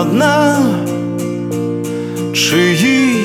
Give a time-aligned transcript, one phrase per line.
[0.00, 0.58] одна,
[2.34, 3.24] чи їй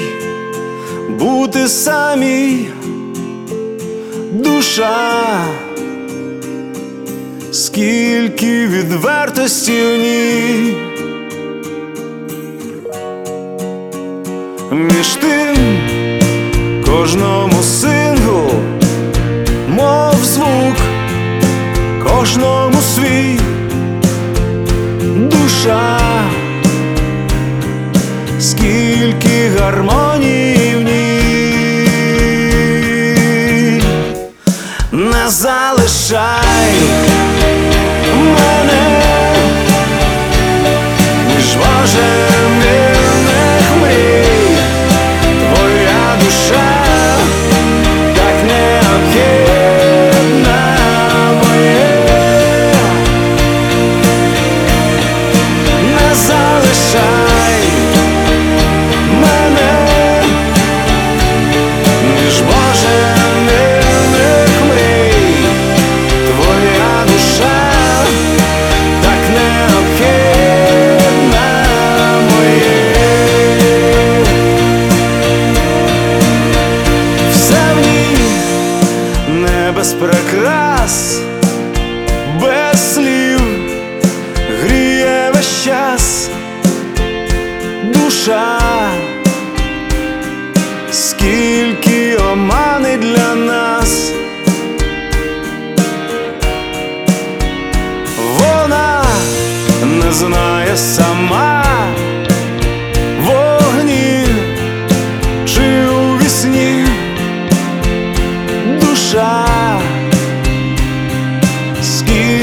[1.19, 2.67] бути самій
[4.31, 5.43] душа,
[7.51, 10.75] скільки відвертості в ній.
[14.71, 15.57] Між тим
[16.85, 18.51] кожному синглу,
[19.67, 20.77] мов звук,
[22.03, 23.39] кожному свій.
[25.63, 26.42] душа.
[36.13, 36.63] side.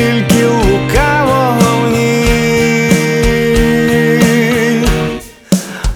[0.01, 2.91] тільки лукавого в ній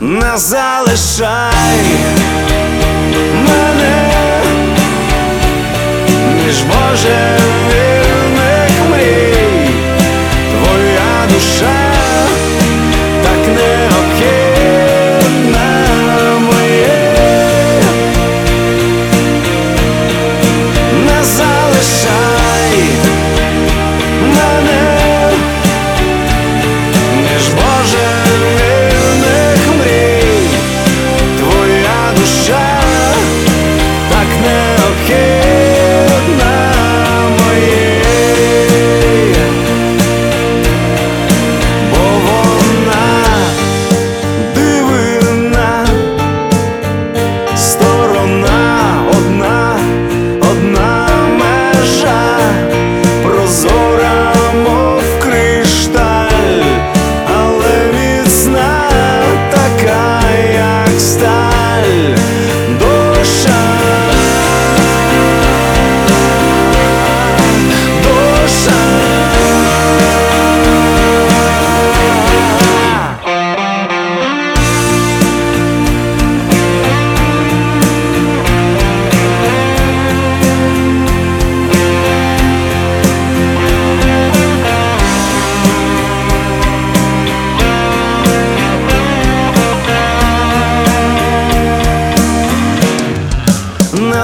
[0.01, 1.34] не залишає.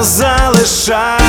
[0.02, 1.19] залишай.